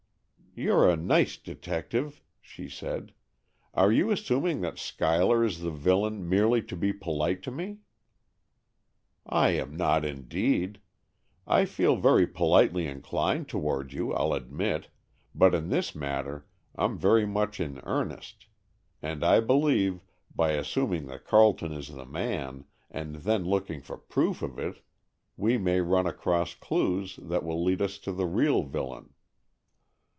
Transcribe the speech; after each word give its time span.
"You're 0.53 0.89
a 0.89 0.97
nice 0.97 1.37
detective!" 1.37 2.21
she 2.41 2.67
said. 2.67 3.13
"Are 3.73 3.89
you 3.89 4.11
assuming 4.11 4.59
that 4.59 4.77
Schuyler 4.77 5.45
is 5.45 5.61
the 5.61 5.71
villain, 5.71 6.27
merely 6.27 6.61
to 6.63 6.75
be 6.75 6.91
polite 6.91 7.41
to 7.43 7.51
me?" 7.51 7.77
"I 9.25 9.51
am 9.51 9.77
not, 9.77 10.03
indeed! 10.03 10.81
I 11.47 11.63
feel 11.63 11.95
very 11.95 12.27
politely 12.27 12.85
inclined 12.85 13.47
toward 13.47 13.93
you, 13.93 14.13
I'll 14.13 14.33
admit, 14.33 14.89
but 15.33 15.55
in 15.55 15.69
this 15.69 15.95
matter 15.95 16.45
I'm 16.75 16.97
very 16.97 17.25
much 17.25 17.61
in 17.61 17.79
earnest. 17.85 18.47
And 19.01 19.23
I 19.23 19.39
believe, 19.39 20.01
by 20.35 20.51
assuming 20.51 21.05
that 21.05 21.23
Carleton 21.23 21.71
is 21.71 21.93
the 21.93 22.05
man, 22.05 22.65
and 22.89 23.15
then 23.15 23.45
looking 23.45 23.79
for 23.79 23.95
proof 23.97 24.41
of 24.41 24.59
it, 24.59 24.83
we 25.37 25.57
may 25.57 25.79
run 25.79 26.07
across 26.07 26.55
clues 26.55 27.15
that 27.23 27.45
will 27.45 27.63
lead 27.63 27.81
us 27.81 27.97
to 27.99 28.11
the 28.11 28.25
real 28.27 28.63
villain." 28.63 29.13